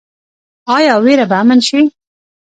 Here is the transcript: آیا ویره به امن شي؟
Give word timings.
آیا 0.75 0.93
ویره 1.03 1.25
به 1.29 1.35
امن 1.41 1.59
شي؟ 1.67 1.79